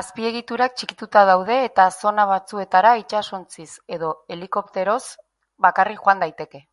[0.00, 3.68] Azpiegiturak txikituta daude eta zona batzuetara itsasontziz
[4.00, 5.00] edo helikopteroz
[5.70, 6.64] bakarrik joan daiteke.